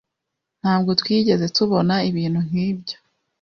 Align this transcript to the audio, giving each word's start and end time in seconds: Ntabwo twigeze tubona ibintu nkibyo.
Ntabwo 0.61 0.91
twigeze 1.01 1.45
tubona 1.55 1.95
ibintu 2.09 2.39
nkibyo. 2.47 2.95